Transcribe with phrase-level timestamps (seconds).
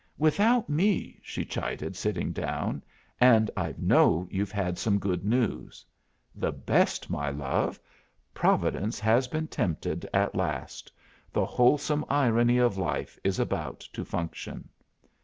[0.17, 2.81] "Without me," she chided, sitting down.
[3.19, 5.85] "And I know you've had some good news."
[6.33, 7.79] "The best, my love.
[8.33, 10.91] Providence has been tempted at last.
[11.31, 14.69] The wholesome irony of life is about to function."